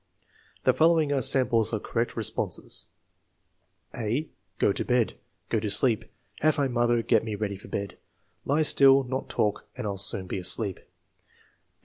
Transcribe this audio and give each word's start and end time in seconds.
The 0.63 0.73
following 0.73 1.11
are 1.11 1.21
samples 1.21 1.71
of 1.71 1.83
correct 1.83 2.17
re 2.17 2.23
sponses: 2.23 2.87
(a) 3.95 4.29
"Go 4.57 4.73
to 4.73 4.83
bed." 4.83 5.13
"Go 5.49 5.59
to 5.59 5.69
sleep." 5.69 6.05
"Have 6.39 6.57
my 6.57 6.67
mother 6.67 7.03
get 7.03 7.23
me 7.23 7.35
ready 7.35 7.55
for 7.55 7.67
bed." 7.67 7.99
"Lie 8.43 8.63
still, 8.63 9.03
not 9.03 9.29
talk, 9.29 9.67
and 9.77 9.85
I'll 9.85 9.97
soon 9.99 10.25
be 10.25 10.39
asleep." 10.39 10.79